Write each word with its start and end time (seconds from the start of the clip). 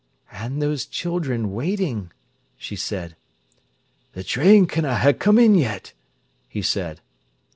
"And 0.31 0.63
those 0.63 0.87
children 0.87 1.51
waiting!" 1.53 2.11
she 2.57 2.75
said. 2.75 3.15
"Th' 4.17 4.25
train 4.25 4.65
canna 4.65 4.97
ha' 4.97 5.13
come 5.15 5.37
in 5.37 5.53
yet," 5.53 5.93
he 6.49 6.63
said. 6.63 7.01